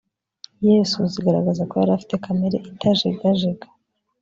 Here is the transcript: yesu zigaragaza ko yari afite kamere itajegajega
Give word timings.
yesu 0.67 0.97
zigaragaza 1.13 1.61
ko 1.69 1.73
yari 1.81 1.91
afite 1.97 2.13
kamere 2.25 2.57
itajegajega 2.71 3.67